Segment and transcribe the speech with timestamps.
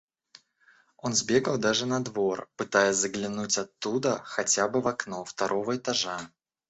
[0.97, 6.31] Он сбегал даже на двор, пытаясь заглянуть оттуда хотя бы в окно второго этажа.